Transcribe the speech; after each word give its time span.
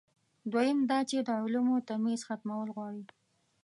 دویم 0.51 0.79
دا 0.89 0.99
چې 1.09 1.17
د 1.27 1.29
علومو 1.43 1.75
تمیز 1.89 2.21
ختمول 2.27 2.69
غواړي. 2.75 3.03